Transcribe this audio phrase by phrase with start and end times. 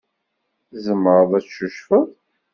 [0.69, 2.05] Tzemreḍ ad tcucfeḍ.